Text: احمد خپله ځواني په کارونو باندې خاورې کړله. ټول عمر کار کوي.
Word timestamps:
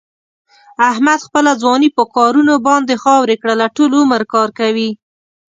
احمد 0.89 1.19
خپله 1.27 1.51
ځواني 1.61 1.89
په 1.97 2.03
کارونو 2.15 2.53
باندې 2.67 2.93
خاورې 3.03 3.35
کړله. 3.41 3.65
ټول 3.75 3.91
عمر 4.01 4.21
کار 4.33 4.49
کوي. 4.59 4.89